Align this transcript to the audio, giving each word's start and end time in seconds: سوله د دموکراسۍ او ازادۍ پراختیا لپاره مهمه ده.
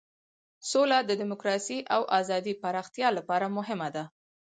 سوله 0.71 0.97
د 1.09 1.11
دموکراسۍ 1.21 1.79
او 1.95 2.01
ازادۍ 2.19 2.53
پراختیا 2.63 3.07
لپاره 3.17 3.45
مهمه 3.57 3.89
ده. 3.95 4.03